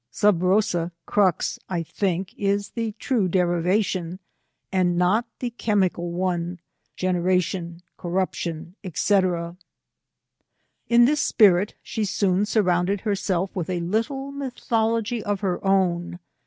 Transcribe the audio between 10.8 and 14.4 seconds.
In this spirit, she soon surrounded herself with a little